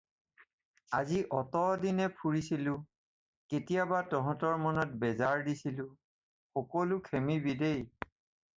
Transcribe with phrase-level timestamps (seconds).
[0.99, 2.73] আজি অতদিনে ফুৰিছিলোঁ,
[3.53, 5.89] কেতিয়াবা তহঁতৰ মনত বেজাৰ দিছিলোঁ,
[6.59, 7.89] সকলো খেমিবি দেই।